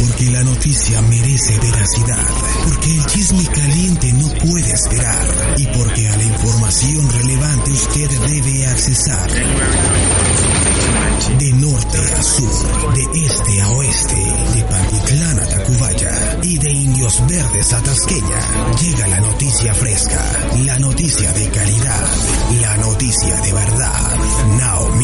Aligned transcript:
Porque 0.00 0.30
la 0.30 0.42
noticia 0.42 1.02
merece 1.02 1.58
veracidad. 1.58 2.26
Porque 2.64 2.90
el 2.90 3.06
chisme 3.06 3.44
caliente 3.44 4.12
no 4.14 4.28
puede 4.28 4.72
esperar. 4.72 5.54
Y 5.58 5.66
porque 5.66 6.08
a 6.08 6.16
la 6.16 6.24
información 6.24 7.10
relevante 7.10 7.70
usted 7.70 8.08
debe 8.08 8.66
accesar. 8.66 9.30
De 11.38 11.52
norte 11.52 11.98
a 12.16 12.22
sur, 12.22 12.92
de 12.94 13.26
este 13.26 13.60
a 13.60 13.68
oeste, 13.70 14.16
de 14.54 14.64
Pantitlán 14.64 15.38
a 15.38 15.46
Tacubaya 15.46 16.38
y 16.42 16.58
de 16.58 16.70
Indios 16.72 17.22
Verdes 17.28 17.72
a 17.72 17.82
Tasqueña, 17.82 18.74
llega 18.80 19.06
la 19.06 19.20
noticia 19.20 19.74
fresca, 19.74 20.24
la 20.64 20.78
noticia 20.78 21.32
de 21.32 21.48
calidad, 21.50 22.08
la 22.60 22.76
noticia 22.78 23.40
de 23.42 23.52
verdad. 23.52 24.09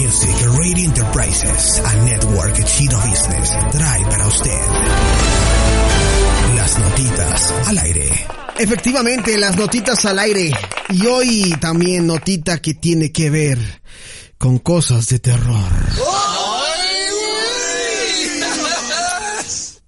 Radio 0.07 0.85
Enterprises, 0.85 1.83
a 1.85 1.95
network 2.05 2.65
chino 2.65 2.97
business, 3.01 3.51
trae 3.73 4.05
para 4.05 4.29
usted 4.29 4.61
las 6.55 6.79
notitas 6.79 7.51
al 7.67 7.79
aire. 7.79 8.27
Efectivamente, 8.57 9.37
las 9.37 9.57
notitas 9.57 10.05
al 10.05 10.21
aire. 10.21 10.53
Y 10.91 11.07
hoy 11.07 11.57
también 11.61 12.07
notita 12.07 12.63
que 12.63 12.75
tiene 12.75 13.11
que 13.11 13.31
ver 13.31 13.59
con 14.39 14.61
cosas 14.61 15.09
de 15.09 15.19
terror. 15.19 15.73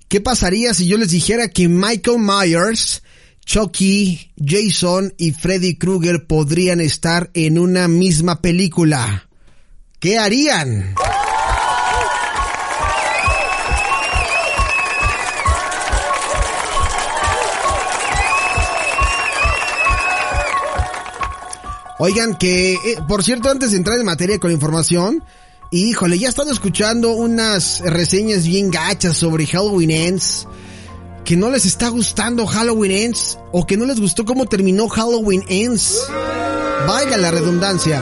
¿Qué 0.09 0.21
pasaría 0.21 0.75
si 0.75 0.89
yo 0.89 0.99
les 0.99 1.11
dijera 1.11 1.49
que 1.49 1.69
Michael 1.69 2.19
Myers, 2.19 3.05
Chucky, 3.47 4.33
Jason 4.45 5.15
y 5.17 5.31
Freddy 5.31 5.79
Krueger 5.79 6.27
podrían 6.27 6.81
estar 6.81 7.31
en 7.35 7.57
una 7.57 7.87
misma 7.87 8.43
película? 8.43 9.28
¿Qué 10.01 10.17
harían? 10.17 10.95
Oigan, 21.99 22.37
que, 22.37 22.75
eh, 22.75 22.79
por 23.09 23.25
cierto, 23.25 23.51
antes 23.51 23.73
de 23.73 23.77
entrar 23.77 23.99
en 23.99 24.07
materia 24.07 24.39
con 24.39 24.51
la 24.51 24.55
información, 24.55 25.25
híjole, 25.73 26.17
ya 26.17 26.29
he 26.29 26.31
estado 26.31 26.53
escuchando 26.53 27.15
unas 27.15 27.81
reseñas 27.81 28.47
bien 28.47 28.71
gachas 28.71 29.17
sobre 29.17 29.47
Halloween 29.47 29.91
Ends. 29.91 30.47
Que 31.25 31.37
no 31.37 31.51
les 31.51 31.67
está 31.67 31.89
gustando 31.89 32.47
Halloween 32.47 32.93
Ends 32.93 33.37
o 33.51 33.67
que 33.67 33.77
no 33.77 33.85
les 33.85 33.99
gustó 33.99 34.25
cómo 34.25 34.47
terminó 34.47 34.89
Halloween 34.89 35.43
Ends. 35.49 36.07
Vaya 36.87 37.17
la 37.17 37.33
redundancia. 37.33 38.01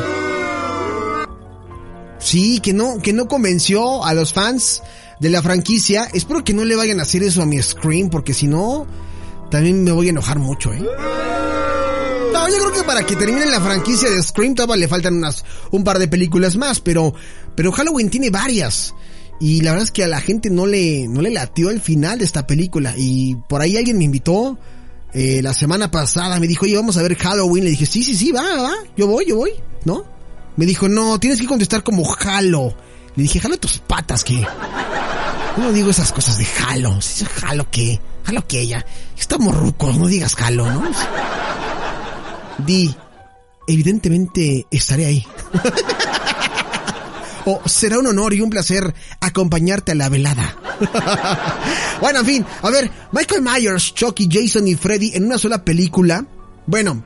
Sí, 2.18 2.60
que 2.60 2.72
no, 2.72 2.98
que 2.98 3.12
no 3.12 3.28
convenció 3.28 4.04
a 4.04 4.14
los 4.14 4.32
fans 4.32 4.82
de 5.20 5.30
la 5.30 5.42
franquicia. 5.42 6.08
Espero 6.12 6.44
que 6.44 6.54
no 6.54 6.64
le 6.64 6.76
vayan 6.76 7.00
a 7.00 7.02
hacer 7.02 7.22
eso 7.22 7.42
a 7.42 7.46
mi 7.46 7.60
Scream 7.60 8.10
porque 8.10 8.34
si 8.34 8.46
no, 8.46 8.86
también 9.50 9.84
me 9.84 9.92
voy 9.92 10.08
a 10.08 10.10
enojar 10.10 10.38
mucho, 10.38 10.72
¿eh? 10.72 10.84
No, 12.32 12.48
yo 12.48 12.56
creo 12.58 12.72
que 12.72 12.82
para 12.82 13.04
que 13.06 13.16
termine 13.16 13.46
la 13.46 13.60
franquicia 13.60 14.10
de 14.10 14.22
Scream 14.22 14.54
todavía 14.54 14.76
le 14.76 14.88
faltan 14.88 15.14
unas, 15.14 15.44
un 15.70 15.84
par 15.84 15.98
de 15.98 16.08
películas 16.08 16.56
más, 16.56 16.80
pero, 16.80 17.14
pero 17.54 17.72
Halloween 17.72 18.10
tiene 18.10 18.30
varias. 18.30 18.94
Y 19.38 19.60
la 19.60 19.72
verdad 19.72 19.84
es 19.84 19.92
que 19.92 20.04
a 20.04 20.08
la 20.08 20.20
gente 20.20 20.50
no 20.50 20.66
le, 20.66 21.06
no 21.08 21.20
le 21.20 21.30
latió 21.30 21.70
el 21.70 21.80
final 21.80 22.18
de 22.18 22.24
esta 22.24 22.46
película. 22.46 22.94
Y 22.96 23.34
por 23.48 23.60
ahí 23.60 23.76
alguien 23.76 23.98
me 23.98 24.04
invitó, 24.04 24.58
eh, 25.12 25.40
la 25.42 25.52
semana 25.52 25.90
pasada, 25.90 26.40
me 26.40 26.46
dijo, 26.46 26.64
oye, 26.64 26.76
vamos 26.76 26.96
a 26.96 27.02
ver 27.02 27.16
Halloween. 27.16 27.64
Le 27.64 27.70
dije, 27.70 27.86
sí, 27.86 28.02
sí, 28.02 28.14
sí, 28.14 28.32
va, 28.32 28.42
va, 28.62 28.74
yo 28.96 29.06
voy, 29.06 29.26
yo 29.26 29.36
voy, 29.36 29.52
¿no? 29.84 30.15
Me 30.56 30.66
dijo, 30.66 30.88
no, 30.88 31.20
tienes 31.20 31.40
que 31.40 31.46
contestar 31.46 31.82
como 31.82 32.14
Halo. 32.14 32.74
Le 33.14 33.22
dije, 33.22 33.40
jalo 33.40 33.58
tus 33.58 33.78
patas, 33.78 34.24
que 34.24 34.46
no 35.56 35.72
digo 35.72 35.90
esas 35.90 36.12
cosas 36.12 36.38
de 36.38 36.46
Halo. 36.66 36.98
¿Halo 37.42 37.70
qué? 37.70 38.00
¿Halo 38.24 38.46
qué? 38.46 38.66
Ya, 38.66 38.84
estamos 39.18 39.54
rucos, 39.54 39.96
no 39.96 40.06
digas 40.06 40.34
Halo, 40.40 40.70
¿no? 40.70 40.82
Di, 42.58 42.94
evidentemente 43.66 44.66
estaré 44.70 45.06
ahí. 45.06 45.26
o 47.44 47.60
será 47.68 47.98
un 47.98 48.06
honor 48.06 48.34
y 48.34 48.40
un 48.40 48.50
placer 48.50 48.94
acompañarte 49.20 49.92
a 49.92 49.94
la 49.94 50.08
velada. 50.08 50.56
bueno, 52.00 52.20
en 52.20 52.26
fin, 52.26 52.46
a 52.62 52.70
ver, 52.70 52.90
Michael 53.12 53.42
Myers, 53.42 53.94
Chucky, 53.94 54.28
Jason 54.30 54.66
y 54.68 54.74
Freddy 54.74 55.12
en 55.14 55.26
una 55.26 55.38
sola 55.38 55.64
película. 55.64 56.26
Bueno, 56.66 57.04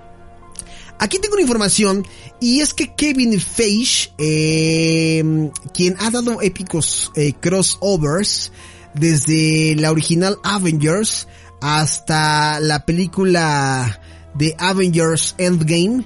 aquí 1.00 1.18
tengo 1.18 1.34
una 1.34 1.42
información 1.42 2.06
y 2.40 2.60
es 2.60 2.74
que 2.74 2.94
Kevin 2.94 3.40
Feige, 3.40 4.12
eh, 4.18 5.50
quien 5.74 5.96
ha 5.98 6.10
dado 6.10 6.40
épicos 6.42 7.10
eh, 7.16 7.32
crossovers 7.40 8.52
desde 8.94 9.74
la 9.76 9.90
original 9.90 10.36
Avengers 10.44 11.26
hasta 11.60 12.60
la 12.60 12.84
película 12.84 14.00
de 14.34 14.54
Avengers 14.58 15.34
Endgame, 15.38 16.04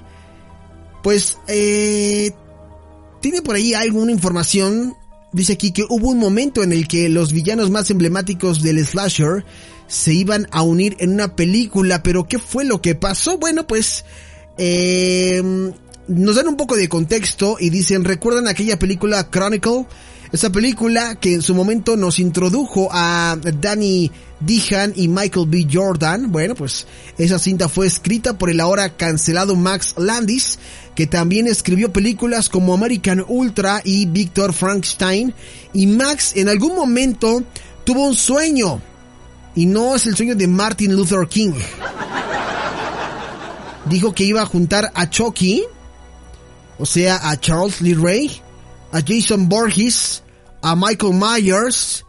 pues 1.03 1.37
eh, 1.47 2.31
tiene 3.21 3.41
por 3.41 3.55
ahí 3.55 3.73
alguna 3.73 4.11
información. 4.11 4.95
Dice 5.33 5.53
aquí 5.53 5.71
que 5.71 5.83
hubo 5.89 6.09
un 6.09 6.19
momento 6.19 6.63
en 6.63 6.71
el 6.71 6.87
que 6.87 7.09
los 7.09 7.33
villanos 7.33 7.69
más 7.69 7.89
emblemáticos 7.89 8.61
del 8.61 8.83
slasher 8.85 9.43
se 9.87 10.13
iban 10.13 10.47
a 10.51 10.61
unir 10.61 10.95
en 10.99 11.11
una 11.11 11.35
película, 11.35 12.01
pero 12.01 12.27
¿qué 12.27 12.39
fue 12.39 12.63
lo 12.63 12.81
que 12.81 12.95
pasó? 12.95 13.37
Bueno, 13.37 13.67
pues 13.67 14.05
eh, 14.57 15.71
nos 16.07 16.35
dan 16.35 16.47
un 16.47 16.57
poco 16.57 16.75
de 16.75 16.89
contexto 16.89 17.57
y 17.59 17.69
dicen, 17.69 18.03
¿recuerdan 18.03 18.47
aquella 18.47 18.77
película 18.77 19.29
Chronicle? 19.29 19.85
Esa 20.31 20.51
película 20.51 21.15
que 21.15 21.33
en 21.33 21.41
su 21.41 21.55
momento 21.55 21.95
nos 21.95 22.19
introdujo 22.19 22.89
a 22.91 23.37
Danny 23.61 24.11
Dehan 24.39 24.93
y 24.95 25.07
Michael 25.07 25.47
B. 25.47 25.67
Jordan. 25.71 26.31
Bueno, 26.31 26.55
pues 26.55 26.87
esa 27.17 27.39
cinta 27.39 27.69
fue 27.69 27.87
escrita 27.87 28.37
por 28.37 28.49
el 28.49 28.59
ahora 28.59 28.97
cancelado 28.97 29.55
Max 29.55 29.95
Landis, 29.97 30.59
que 30.93 31.07
también 31.07 31.47
escribió 31.47 31.93
películas 31.93 32.49
como 32.49 32.73
American 32.73 33.23
Ultra 33.27 33.81
y 33.83 34.07
Victor 34.07 34.53
Frankenstein. 34.53 35.33
Y 35.73 35.87
Max 35.87 36.33
en 36.35 36.49
algún 36.49 36.75
momento 36.75 37.43
tuvo 37.83 38.05
un 38.07 38.15
sueño. 38.15 38.81
Y 39.55 39.67
no 39.67 39.95
es 39.95 40.05
el 40.05 40.17
sueño 40.17 40.35
de 40.35 40.47
Martin 40.47 40.95
Luther 40.95 41.27
King. 41.29 41.53
Dijo 43.85 44.13
que 44.13 44.23
iba 44.23 44.41
a 44.41 44.45
juntar 44.45 44.91
a 44.95 45.09
Chucky, 45.09 45.63
o 46.77 46.85
sea, 46.85 47.29
a 47.29 47.39
Charles 47.39 47.81
Lee 47.81 47.93
Ray, 47.93 48.41
a 48.91 49.01
Jason 49.05 49.47
Borges, 49.47 50.23
a 50.61 50.75
Michael 50.75 51.13
Myers 51.13 52.05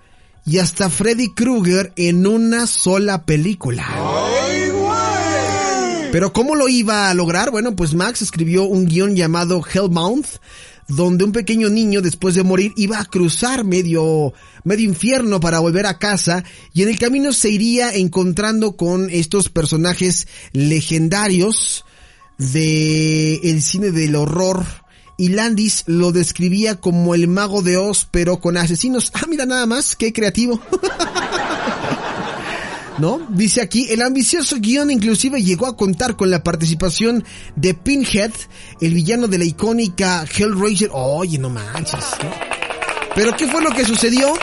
y 0.46 0.58
hasta 0.58 0.88
Freddy 0.88 1.34
Krueger 1.34 1.92
en 1.96 2.26
una 2.26 2.66
sola 2.66 3.24
película. 3.24 3.86
Pero 6.12 6.32
¿cómo 6.32 6.54
lo 6.54 6.68
iba 6.68 7.10
a 7.10 7.14
lograr? 7.14 7.50
Bueno, 7.50 7.76
pues 7.76 7.92
Max 7.92 8.22
escribió 8.22 8.64
un 8.64 8.86
guion 8.86 9.16
llamado 9.16 9.62
Hellmouth, 9.62 10.40
donde 10.88 11.24
un 11.24 11.32
pequeño 11.32 11.68
niño 11.68 12.00
después 12.00 12.34
de 12.34 12.42
morir 12.42 12.72
iba 12.76 13.00
a 13.00 13.04
cruzar 13.04 13.64
medio, 13.64 14.32
medio 14.64 14.88
infierno 14.88 15.40
para 15.40 15.58
volver 15.58 15.86
a 15.86 15.98
casa 15.98 16.44
y 16.72 16.82
en 16.82 16.88
el 16.88 16.98
camino 16.98 17.32
se 17.32 17.50
iría 17.50 17.94
encontrando 17.94 18.76
con 18.76 19.08
estos 19.10 19.48
personajes 19.48 20.28
legendarios 20.52 21.84
de 22.38 23.36
el 23.36 23.62
cine 23.62 23.90
del 23.90 24.14
horror 24.14 24.64
y 25.16 25.28
Landis 25.28 25.84
lo 25.86 26.12
describía 26.12 26.76
como 26.76 27.14
el 27.14 27.26
mago 27.26 27.62
de 27.62 27.78
Oz, 27.78 28.06
pero 28.10 28.38
con 28.38 28.56
asesinos. 28.56 29.10
Ah, 29.14 29.24
mira 29.28 29.46
nada 29.46 29.64
más, 29.64 29.96
qué 29.96 30.12
creativo. 30.12 30.60
¿No? 32.98 33.20
Dice 33.30 33.60
aquí, 33.60 33.86
el 33.90 34.02
ambicioso 34.02 34.56
guion 34.58 34.90
inclusive 34.90 35.42
llegó 35.42 35.66
a 35.66 35.76
contar 35.76 36.16
con 36.16 36.30
la 36.30 36.42
participación 36.42 37.24
de 37.54 37.74
Pinhead, 37.74 38.32
el 38.80 38.94
villano 38.94 39.28
de 39.28 39.38
la 39.38 39.44
icónica 39.44 40.24
Hellraiser. 40.24 40.90
Oye, 40.92 41.38
no 41.38 41.50
manches. 41.50 42.04
Pero 43.14 43.36
¿qué 43.36 43.46
fue 43.48 43.62
lo 43.62 43.70
que 43.70 43.84
sucedió? 43.84 44.34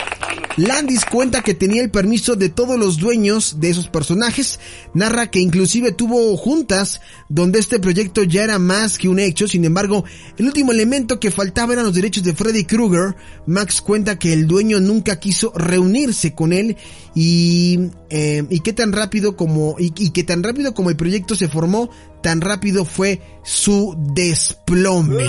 Landis 0.56 1.04
cuenta 1.04 1.42
que 1.42 1.54
tenía 1.54 1.82
el 1.82 1.90
permiso 1.90 2.36
de 2.36 2.48
todos 2.48 2.78
los 2.78 2.98
dueños 2.98 3.58
de 3.58 3.70
esos 3.70 3.88
personajes, 3.88 4.60
narra 4.92 5.28
que 5.30 5.40
inclusive 5.40 5.92
tuvo 5.92 6.36
juntas 6.36 7.00
donde 7.28 7.58
este 7.58 7.80
proyecto 7.80 8.22
ya 8.22 8.44
era 8.44 8.58
más 8.58 8.98
que 8.98 9.08
un 9.08 9.18
hecho, 9.18 9.48
sin 9.48 9.64
embargo, 9.64 10.04
el 10.38 10.46
último 10.46 10.70
elemento 10.70 11.18
que 11.18 11.32
faltaba 11.32 11.72
eran 11.72 11.86
los 11.86 11.94
derechos 11.94 12.22
de 12.22 12.34
Freddy 12.34 12.64
Krueger. 12.64 13.16
Max 13.46 13.80
cuenta 13.80 14.18
que 14.18 14.32
el 14.32 14.46
dueño 14.46 14.80
nunca 14.80 15.18
quiso 15.18 15.52
reunirse 15.56 16.34
con 16.34 16.52
él 16.52 16.76
y, 17.14 17.90
eh, 18.10 18.44
y 18.48 18.60
qué 18.60 18.72
tan 18.72 18.92
rápido 18.92 19.36
como, 19.36 19.76
y, 19.78 19.92
y 19.96 20.10
que 20.10 20.22
tan 20.22 20.42
rápido 20.42 20.72
como 20.74 20.90
el 20.90 20.96
proyecto 20.96 21.34
se 21.34 21.48
formó, 21.48 21.90
tan 22.22 22.40
rápido 22.40 22.84
fue 22.84 23.20
su 23.42 23.96
desplome. 24.14 25.24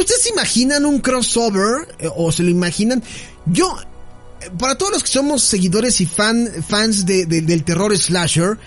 ¿Ustedes 0.00 0.26
imaginan 0.28 0.84
un 0.84 1.00
crossover? 1.00 1.88
Eh, 1.98 2.08
¿O 2.14 2.32
se 2.32 2.42
lo 2.42 2.50
imaginan? 2.50 3.02
Yo, 3.46 3.76
eh, 4.40 4.50
para 4.58 4.76
todos 4.76 4.92
los 4.92 5.02
que 5.02 5.10
somos 5.10 5.42
seguidores 5.42 6.00
y 6.00 6.06
fan, 6.06 6.48
fans 6.66 7.06
de, 7.06 7.26
del 7.26 7.64
terror 7.64 7.96
slasher, 7.96 8.58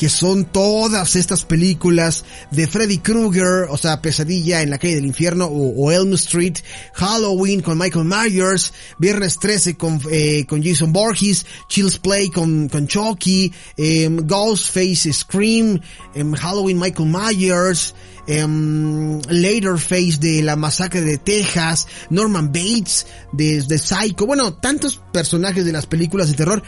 que 0.00 0.08
son 0.08 0.46
todas 0.46 1.14
estas 1.14 1.44
películas 1.44 2.24
de 2.50 2.66
Freddy 2.66 3.00
Krueger, 3.00 3.66
o 3.68 3.76
sea, 3.76 4.00
Pesadilla 4.00 4.62
en 4.62 4.70
la 4.70 4.78
calle 4.78 4.94
del 4.94 5.04
infierno, 5.04 5.44
o, 5.44 5.92
Elm 5.92 6.14
Street, 6.14 6.54
Halloween 6.94 7.60
con 7.60 7.76
Michael 7.76 8.06
Myers, 8.06 8.72
Viernes 8.98 9.38
13 9.38 9.76
con, 9.76 10.00
eh, 10.10 10.46
con 10.48 10.62
Jason 10.62 10.90
Borges, 10.90 11.44
Chills 11.68 11.98
Play 11.98 12.30
con, 12.30 12.70
con 12.70 12.86
Chucky, 12.86 13.52
eh, 13.76 14.08
Ghostface 14.10 15.12
Scream, 15.12 15.78
eh, 16.14 16.24
Halloween 16.34 16.78
Michael 16.78 17.10
Myers, 17.10 17.94
um, 18.26 19.20
Leatherface 19.28 20.16
de 20.18 20.42
la 20.42 20.56
masacre 20.56 21.02
de 21.02 21.18
Texas, 21.18 21.86
Norman 22.08 22.50
Bates 22.50 23.06
de, 23.34 23.60
de 23.60 23.78
Psycho, 23.78 24.24
bueno, 24.26 24.54
tantos 24.54 24.98
personajes 25.12 25.66
de 25.66 25.72
las 25.72 25.84
películas 25.84 26.28
de 26.28 26.34
terror, 26.34 26.62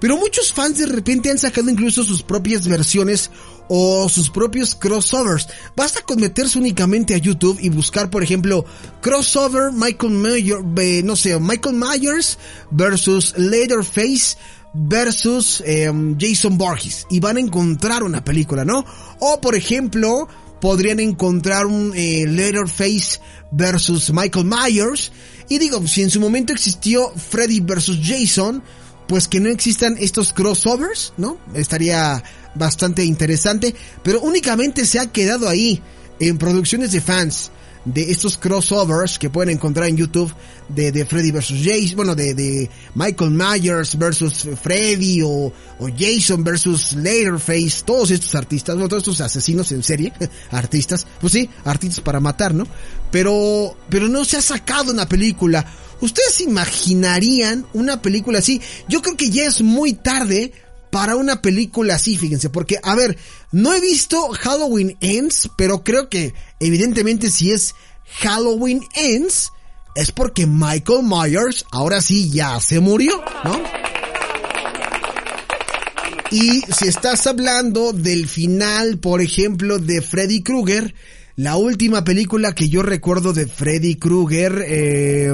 pero 0.00 0.16
muchos 0.16 0.52
fans 0.52 0.78
de 0.78 0.86
repente 0.86 1.30
han 1.30 1.38
sacado 1.38 1.70
incluso 1.70 2.04
sus 2.04 2.22
propias 2.22 2.66
versiones 2.66 3.30
o 3.68 4.08
sus 4.08 4.30
propios 4.30 4.74
crossovers. 4.74 5.48
Basta 5.74 6.02
con 6.02 6.20
meterse 6.20 6.58
únicamente 6.58 7.14
a 7.14 7.18
YouTube 7.18 7.58
y 7.60 7.68
buscar, 7.68 8.10
por 8.10 8.22
ejemplo, 8.22 8.64
crossover 9.00 9.72
Michael 9.72 10.12
Myers, 10.12 10.64
eh, 10.78 11.02
no 11.04 11.16
sé, 11.16 11.38
Michael 11.40 11.76
Myers 11.76 12.38
versus 12.70 13.34
Leatherface 13.36 14.36
versus 14.72 15.62
eh, 15.64 15.90
Jason 16.18 16.58
Borges 16.58 17.06
y 17.10 17.20
van 17.20 17.38
a 17.38 17.40
encontrar 17.40 18.02
una 18.02 18.22
película, 18.22 18.64
¿no? 18.64 18.84
O 19.20 19.40
por 19.40 19.54
ejemplo, 19.54 20.28
podrían 20.60 21.00
encontrar 21.00 21.66
un 21.66 21.92
eh, 21.94 22.26
Leatherface 22.26 23.20
versus 23.50 24.12
Michael 24.12 24.46
Myers 24.46 25.12
y 25.48 25.58
digo, 25.58 25.86
si 25.86 26.02
en 26.02 26.10
su 26.10 26.20
momento 26.20 26.52
existió 26.52 27.10
Freddy 27.10 27.60
versus 27.60 27.98
Jason, 28.02 28.62
pues 29.08 29.28
que 29.28 29.40
no 29.40 29.48
existan 29.48 29.96
estos 29.98 30.32
crossovers, 30.32 31.12
¿no? 31.16 31.38
Estaría 31.54 32.22
bastante 32.54 33.04
interesante, 33.04 33.74
pero 34.02 34.20
únicamente 34.20 34.84
se 34.84 34.98
ha 34.98 35.06
quedado 35.06 35.48
ahí 35.48 35.82
en 36.18 36.38
producciones 36.38 36.92
de 36.92 37.00
fans 37.00 37.50
de 37.86 38.10
estos 38.10 38.36
crossovers 38.36 39.18
que 39.18 39.30
pueden 39.30 39.54
encontrar 39.54 39.88
en 39.88 39.96
YouTube 39.96 40.32
de, 40.68 40.92
de 40.92 41.06
Freddy 41.06 41.30
versus 41.30 41.58
Jason, 41.64 41.96
bueno, 41.96 42.14
de, 42.14 42.34
de 42.34 42.68
Michael 42.94 43.30
Myers 43.30 43.96
versus 43.96 44.48
Freddy 44.60 45.22
o, 45.22 45.52
o 45.78 45.88
Jason 45.96 46.44
versus 46.44 46.92
Leatherface, 46.94 47.84
todos 47.84 48.10
estos 48.10 48.34
artistas, 48.34 48.74
bueno, 48.74 48.88
todos 48.88 49.04
estos 49.04 49.20
asesinos 49.20 49.72
en 49.72 49.82
serie, 49.82 50.12
artistas, 50.50 51.06
pues 51.20 51.32
sí, 51.32 51.48
artistas 51.64 52.00
para 52.00 52.20
matar, 52.20 52.52
¿no? 52.52 52.66
Pero, 53.10 53.76
pero 53.88 54.08
no 54.08 54.24
se 54.24 54.36
ha 54.36 54.42
sacado 54.42 54.92
una 54.92 55.08
película 55.08 55.64
¿Ustedes 56.00 56.42
imaginarían 56.42 57.66
una 57.72 58.02
película 58.02 58.40
así? 58.40 58.60
Yo 58.88 59.00
creo 59.00 59.16
que 59.16 59.30
ya 59.30 59.46
es 59.46 59.62
muy 59.62 59.94
tarde 59.94 60.52
para 60.96 61.14
una 61.14 61.42
película 61.42 61.96
así, 61.96 62.16
fíjense, 62.16 62.48
porque, 62.48 62.78
a 62.82 62.94
ver, 62.94 63.18
no 63.52 63.74
he 63.74 63.82
visto 63.82 64.30
Halloween 64.30 64.96
Ends, 65.02 65.50
pero 65.54 65.84
creo 65.84 66.08
que 66.08 66.32
evidentemente 66.58 67.30
si 67.30 67.52
es 67.52 67.74
Halloween 68.20 68.80
Ends, 68.94 69.52
es 69.94 70.10
porque 70.10 70.46
Michael 70.46 71.02
Myers 71.02 71.66
ahora 71.70 72.00
sí 72.00 72.30
ya 72.30 72.58
se 72.62 72.80
murió, 72.80 73.22
¿no? 73.44 73.60
Y 76.30 76.62
si 76.62 76.88
estás 76.88 77.26
hablando 77.26 77.92
del 77.92 78.26
final, 78.26 78.96
por 78.96 79.20
ejemplo, 79.20 79.78
de 79.78 80.00
Freddy 80.00 80.42
Krueger, 80.42 80.94
la 81.34 81.56
última 81.56 82.04
película 82.04 82.54
que 82.54 82.70
yo 82.70 82.80
recuerdo 82.80 83.34
de 83.34 83.46
Freddy 83.46 83.96
Krueger, 83.96 84.64
eh, 84.66 85.30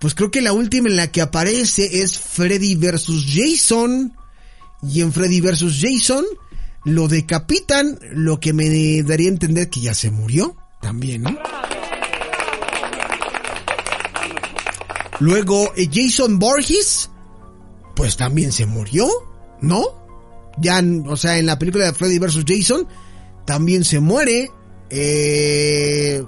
pues 0.00 0.14
creo 0.14 0.30
que 0.30 0.42
la 0.42 0.52
última 0.52 0.88
en 0.88 0.96
la 0.96 1.10
que 1.10 1.20
aparece 1.20 2.02
es 2.02 2.18
Freddy 2.18 2.76
vs. 2.76 3.08
Jason. 3.26 4.16
Y 4.82 5.00
en 5.00 5.12
Freddy 5.12 5.40
vs. 5.40 5.80
Jason 5.80 6.24
lo 6.84 7.08
decapitan, 7.08 7.98
lo 8.12 8.40
que 8.40 8.52
me 8.52 9.02
daría 9.02 9.28
a 9.28 9.32
entender 9.32 9.68
que 9.68 9.80
ya 9.80 9.94
se 9.94 10.10
murió 10.10 10.56
también, 10.80 11.22
¿no? 11.22 11.36
Luego 15.20 15.72
eh, 15.76 15.88
Jason 15.92 16.38
Borges, 16.38 17.10
pues 17.96 18.16
también 18.16 18.52
se 18.52 18.66
murió, 18.66 19.08
¿no? 19.60 19.82
Ya, 20.58 20.82
o 21.06 21.16
sea, 21.16 21.38
en 21.38 21.46
la 21.46 21.58
película 21.58 21.86
de 21.86 21.92
Freddy 21.92 22.18
vs. 22.18 22.44
Jason, 22.46 22.86
también 23.44 23.84
se 23.84 24.00
muere. 24.00 24.50
Eh, 24.90 26.24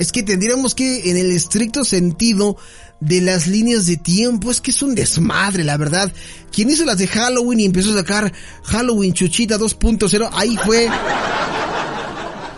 es 0.00 0.12
que 0.12 0.22
tendríamos 0.22 0.74
que, 0.74 1.10
en 1.10 1.18
el 1.18 1.30
estricto 1.30 1.84
sentido 1.84 2.56
de 3.00 3.20
las 3.20 3.46
líneas 3.46 3.84
de 3.84 3.98
tiempo, 3.98 4.50
es 4.50 4.62
que 4.62 4.70
es 4.70 4.80
un 4.80 4.94
desmadre, 4.94 5.62
la 5.62 5.76
verdad. 5.76 6.10
Quien 6.50 6.70
hizo 6.70 6.86
las 6.86 6.96
de 6.96 7.06
Halloween 7.06 7.60
y 7.60 7.64
empezó 7.66 7.90
a 7.90 7.98
sacar 7.98 8.32
Halloween 8.64 9.12
Chuchita 9.12 9.58
2.0, 9.58 10.30
ahí 10.32 10.56
fue... 10.64 10.88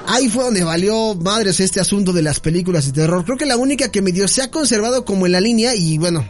Ahí 0.06 0.28
fue 0.28 0.44
donde 0.44 0.62
valió 0.62 1.16
madres 1.16 1.58
este 1.58 1.80
asunto 1.80 2.12
de 2.12 2.22
las 2.22 2.38
películas 2.38 2.86
de 2.86 2.92
terror. 2.92 3.24
Creo 3.24 3.38
que 3.38 3.46
la 3.46 3.56
única 3.56 3.90
que 3.90 4.02
medio 4.02 4.28
se 4.28 4.42
ha 4.42 4.50
conservado 4.50 5.04
como 5.04 5.26
en 5.26 5.32
la 5.32 5.40
línea 5.40 5.74
y 5.74 5.98
bueno, 5.98 6.24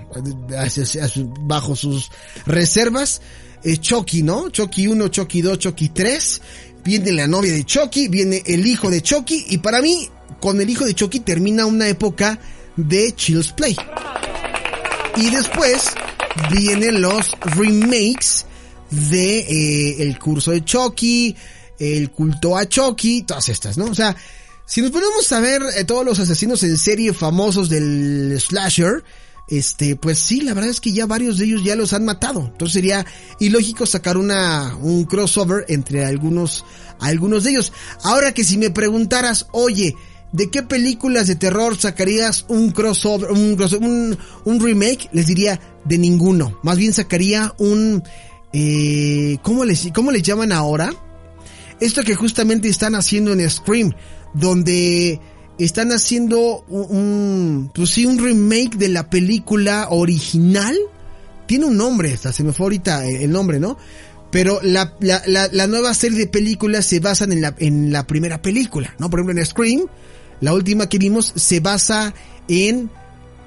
bajo 1.41 1.77
sus 1.77 2.11
reservas, 2.47 3.21
es 3.63 3.81
Chucky, 3.81 4.23
¿no? 4.23 4.49
Chucky 4.49 4.87
1, 4.87 5.09
Chucky 5.09 5.43
2, 5.43 5.59
Chucky 5.59 5.89
3 5.91 6.41
viene 6.85 7.13
la 7.13 7.27
novia 7.27 7.53
de 7.53 7.65
Chucky, 7.65 8.09
viene 8.09 8.43
el 8.47 8.67
hijo 8.67 8.91
de 8.91 9.03
Chucky 9.03 9.47
y 9.49 9.59
para 9.59 9.81
mí 9.83 10.09
con 10.43 10.61
el 10.61 10.69
hijo 10.69 10.85
de 10.85 10.95
Chucky 10.95 11.21
termina 11.21 11.67
una 11.67 11.87
época 11.87 12.37
de 12.77 13.15
Child's 13.15 13.53
Play. 13.53 13.77
Y 15.17 15.31
después 15.31 15.93
vienen 16.51 17.01
los 17.01 17.31
remakes 17.57 18.45
de 18.91 19.39
eh, 19.39 20.03
el 20.03 20.19
curso 20.19 20.51
de 20.51 20.65
Chucky, 20.65 21.37
el 21.79 22.11
culto 22.11 22.57
a 22.57 22.69
Chucky, 22.69 23.23
todas 23.23 23.49
estas, 23.51 23.79
¿no? 23.79 23.85
O 23.85 23.95
sea, 23.95 24.17
si 24.67 24.83
nos 24.83 24.91
ponemos 24.91 25.31
a 25.31 25.39
ver 25.39 25.63
eh, 25.77 25.85
todos 25.85 26.05
los 26.05 26.19
asesinos 26.19 26.65
en 26.65 26.77
serie 26.77 27.15
famosos 27.15 27.69
del 27.69 28.37
slasher, 28.41 29.05
este, 29.47 29.95
pues 29.95 30.19
sí, 30.19 30.41
la 30.41 30.55
verdad 30.55 30.71
es 30.71 30.81
que 30.81 30.93
ya 30.93 31.07
varios 31.07 31.39
de 31.39 31.45
ellos 31.45 31.63
ya 31.63 31.77
los 31.77 31.93
han 31.93 32.05
matado. 32.05 32.41
Entonces 32.53 32.73
sería 32.73 33.07
ilógico 33.39 33.87
sacar 33.87 34.17
una, 34.17 34.75
un 34.77 35.05
crossover 35.05 35.67
entre 35.69 36.05
algunos, 36.05 36.65
algunos 36.99 37.45
de 37.45 37.51
ellos. 37.51 37.73
Ahora 38.03 38.35
que 38.35 38.43
si 38.43 38.59
me 38.59 38.71
preguntaras, 38.71 39.47
oye, 39.53 39.95
¿de 40.33 40.51
qué 40.51 40.63
películas 40.63 41.27
de 41.27 41.37
terror 41.37 41.79
sacarías 41.79 42.45
un 42.49 42.71
crossover, 42.71 43.31
un, 43.31 43.57
un, 43.81 44.19
un 44.45 44.61
remake? 44.61 45.09
Les 45.13 45.27
diría, 45.27 45.61
de 45.85 45.99
ninguno. 45.99 46.59
Más 46.63 46.79
bien 46.79 46.93
sacaría 46.93 47.55
un, 47.59 48.03
eh, 48.53 49.39
¿cómo 49.43 49.65
les, 49.65 49.89
cómo 49.95 50.11
les 50.11 50.23
llaman 50.23 50.53
ahora? 50.53 50.93
Esto 51.81 52.03
que 52.03 52.15
justamente 52.15 52.69
están 52.69 52.95
haciendo 52.95 53.33
en 53.33 53.49
Scream, 53.49 53.93
donde 54.35 55.21
están 55.59 55.91
haciendo 55.93 56.65
un, 56.69 57.71
pues 57.75 57.91
sí, 57.91 58.07
un 58.07 58.19
remake 58.19 58.77
de 58.77 58.89
la 58.89 59.11
película 59.11 59.89
original. 59.91 60.77
Tiene 61.47 61.67
un 61.67 61.77
nombre, 61.77 62.13
hasta 62.13 62.33
se 62.33 62.45
me 62.45 62.53
fue 62.53 62.67
ahorita 62.67 63.05
el 63.05 63.31
nombre, 63.31 63.59
¿no? 63.59 63.77
Pero 64.31 64.61
la, 64.63 64.95
la, 65.01 65.23
la, 65.27 65.49
la, 65.53 65.67
nueva 65.67 65.93
serie 65.93 66.19
de 66.19 66.27
películas 66.27 66.87
se 66.87 67.01
basan 67.01 67.33
en 67.33 67.43
la, 67.43 67.55
en 67.59 67.93
la 67.93 68.07
primera 68.07 68.41
película, 68.41 68.95
¿no? 68.99 69.11
Por 69.11 69.21
ejemplo, 69.21 69.39
en 69.39 69.47
Scream, 69.47 69.81
la 70.43 70.53
última 70.53 70.89
que 70.89 70.99
vimos 70.99 71.33
se 71.35 71.61
basa 71.61 72.13
en 72.49 72.91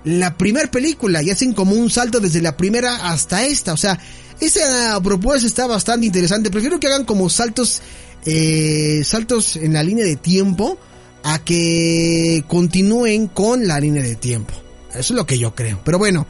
la 0.03 0.37
primera 0.37 0.69
película 0.71 1.21
y 1.21 1.29
hacen 1.29 1.53
como 1.53 1.75
un 1.75 1.89
salto 1.89 2.19
desde 2.19 2.41
la 2.41 2.55
primera 2.57 3.11
hasta 3.11 3.45
esta. 3.45 3.73
O 3.73 3.77
sea, 3.77 3.99
esa 4.39 4.99
propuesta 5.03 5.45
está 5.45 5.67
bastante 5.67 6.05
interesante. 6.05 6.49
Prefiero 6.49 6.79
que 6.79 6.87
hagan 6.87 7.05
como 7.05 7.29
saltos, 7.29 7.81
eh, 8.25 9.01
saltos 9.03 9.55
en 9.57 9.73
la 9.73 9.83
línea 9.83 10.05
de 10.05 10.15
tiempo 10.15 10.77
a 11.23 11.39
que 11.39 12.43
continúen 12.47 13.27
con 13.27 13.67
la 13.67 13.79
línea 13.79 14.03
de 14.03 14.15
tiempo. 14.15 14.53
Eso 14.91 15.13
es 15.13 15.17
lo 15.17 15.25
que 15.25 15.37
yo 15.37 15.55
creo. 15.55 15.81
Pero 15.83 15.97
bueno, 15.97 16.27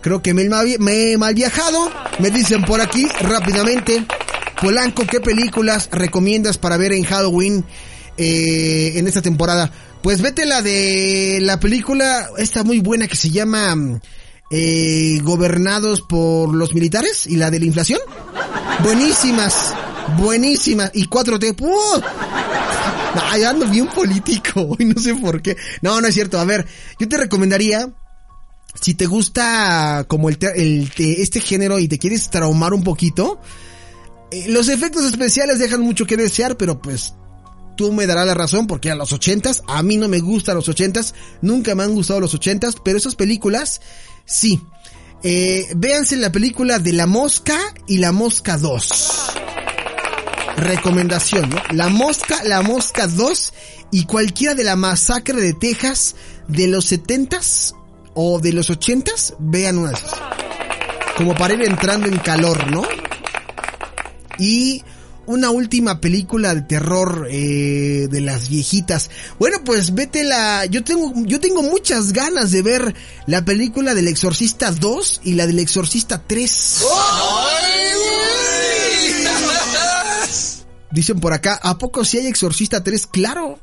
creo 0.00 0.22
que 0.22 0.34
me, 0.34 0.42
he 0.44 1.18
mal 1.18 1.34
viajado. 1.34 1.90
Me 2.18 2.30
dicen 2.30 2.62
por 2.62 2.80
aquí 2.80 3.06
rápidamente. 3.22 4.06
Polanco, 4.60 5.06
¿qué 5.06 5.20
películas 5.20 5.88
recomiendas 5.90 6.58
para 6.58 6.76
ver 6.76 6.92
en 6.92 7.04
Halloween 7.04 7.64
eh, 8.16 8.92
en 8.96 9.06
esta 9.06 9.22
temporada? 9.22 9.72
Pues 10.02 10.22
vete 10.22 10.46
la 10.46 10.62
de 10.62 11.38
la 11.42 11.58
película, 11.58 12.30
esta 12.38 12.62
muy 12.64 12.78
buena 12.78 13.08
que 13.08 13.16
se 13.16 13.30
llama 13.30 14.00
eh, 14.50 15.18
Gobernados 15.22 16.02
por 16.02 16.54
los 16.54 16.72
Militares 16.72 17.26
y 17.26 17.36
la 17.36 17.50
de 17.50 17.60
la 17.60 17.66
inflación. 17.66 18.00
Buenísimas, 18.82 19.74
buenísimas. 20.18 20.90
Y 20.94 21.08
4T, 21.08 21.60
¡uh! 21.60 22.02
Ay, 23.22 23.42
ando 23.42 23.66
bien 23.66 23.88
político, 23.88 24.76
y 24.78 24.84
no 24.84 25.00
sé 25.00 25.14
por 25.16 25.42
qué. 25.42 25.56
No, 25.82 26.00
no 26.00 26.06
es 26.06 26.14
cierto. 26.14 26.38
A 26.38 26.44
ver, 26.44 26.66
yo 26.98 27.08
te 27.08 27.16
recomendaría, 27.16 27.90
si 28.80 28.94
te 28.94 29.06
gusta 29.06 30.04
como 30.06 30.28
el, 30.28 30.38
el 30.54 30.90
este 30.96 31.40
género 31.40 31.78
y 31.78 31.88
te 31.88 31.98
quieres 31.98 32.30
traumar 32.30 32.72
un 32.72 32.84
poquito, 32.84 33.40
eh, 34.30 34.46
los 34.48 34.68
efectos 34.68 35.04
especiales 35.04 35.58
dejan 35.58 35.80
mucho 35.80 36.06
que 36.06 36.16
desear, 36.16 36.56
pero 36.56 36.80
pues 36.80 37.14
tú 37.78 37.92
me 37.92 38.08
darás 38.08 38.26
la 38.26 38.34
razón 38.34 38.66
porque 38.66 38.90
a 38.90 38.96
los 38.96 39.12
ochentas, 39.12 39.62
a 39.68 39.84
mí 39.84 39.96
no 39.96 40.08
me 40.08 40.18
gustan 40.18 40.56
los 40.56 40.68
ochentas, 40.68 41.14
nunca 41.42 41.76
me 41.76 41.84
han 41.84 41.94
gustado 41.94 42.18
los 42.18 42.34
ochentas, 42.34 42.74
pero 42.84 42.98
esas 42.98 43.14
películas, 43.14 43.80
sí. 44.26 44.60
Eh, 45.22 45.64
véanse 45.76 46.16
la 46.16 46.32
película 46.32 46.80
de 46.80 46.92
La 46.92 47.06
Mosca 47.06 47.56
y 47.86 47.98
La 47.98 48.10
Mosca 48.10 48.58
2. 48.58 49.32
Recomendación, 50.56 51.50
¿no? 51.50 51.62
La 51.70 51.88
Mosca, 51.88 52.42
La 52.42 52.62
Mosca 52.62 53.06
2 53.06 53.52
y 53.92 54.06
cualquiera 54.06 54.54
de 54.54 54.64
la 54.64 54.74
masacre 54.74 55.40
de 55.40 55.54
Texas 55.54 56.16
de 56.48 56.66
los 56.66 56.84
setentas 56.84 57.76
o 58.14 58.40
de 58.40 58.52
los 58.52 58.70
ochentas, 58.70 59.34
vean 59.38 59.78
una 59.78 59.90
de 59.90 59.98
esas. 59.98 60.14
Como 61.16 61.36
para 61.36 61.54
ir 61.54 61.62
entrando 61.62 62.08
en 62.08 62.18
calor, 62.18 62.68
¿no? 62.72 62.82
Y 64.36 64.82
una 65.28 65.50
última 65.50 66.00
película 66.00 66.54
de 66.54 66.62
terror 66.62 67.28
eh, 67.30 68.08
de 68.10 68.20
las 68.20 68.48
viejitas. 68.48 69.10
Bueno, 69.38 69.58
pues 69.64 69.94
vete 69.94 70.24
la. 70.24 70.64
Yo 70.66 70.82
tengo, 70.82 71.12
yo 71.26 71.38
tengo 71.38 71.62
muchas 71.62 72.12
ganas 72.12 72.50
de 72.50 72.62
ver 72.62 72.94
la 73.26 73.44
película 73.44 73.94
del 73.94 74.08
Exorcista 74.08 74.70
2 74.72 75.20
y 75.24 75.34
la 75.34 75.46
del 75.46 75.58
Exorcista 75.58 76.22
3. 76.26 76.84
Dicen 80.90 81.20
por 81.20 81.34
acá, 81.34 81.60
¿a 81.62 81.76
poco 81.76 82.04
si 82.04 82.18
hay 82.18 82.26
Exorcista 82.26 82.82
3? 82.82 83.06
Claro. 83.06 83.58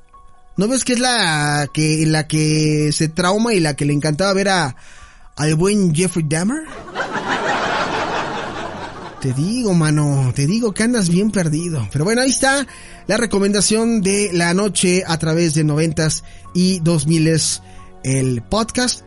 ¿No 0.57 0.67
ves 0.67 0.84
que 0.84 0.93
es 0.93 1.00
la 1.00 1.67
que 1.74 2.05
la 2.05 2.27
que 2.27 2.91
se 2.93 3.10
trauma 3.10 3.53
y 3.53 3.60
la 3.60 3.75
que 3.75 3.86
le 3.86 3.93
encantaba 3.93 4.31
ver 4.34 4.50
a 4.50 4.75
al 5.36 5.55
buen 5.55 5.93
Jeffrey 5.93 6.25
Dahmer? 6.27 6.63
Te 9.25 9.34
digo, 9.34 9.74
mano, 9.74 10.32
te 10.36 10.46
digo 10.46 10.72
que 10.75 10.84
andas 10.84 11.10
bien 11.10 11.32
perdido. 11.32 11.89
Pero 11.91 12.05
bueno, 12.05 12.22
ahí 12.22 12.29
está 12.29 12.67
la 13.08 13.17
recomendación 13.17 14.01
de 14.01 14.29
la 14.32 14.53
noche 14.53 15.01
a 15.03 15.17
través 15.17 15.55
de 15.55 15.63
noventas 15.63 16.24
y 16.53 16.77
dos 16.82 17.08
miles 17.08 17.63
el 18.03 18.44
podcast. 18.44 19.03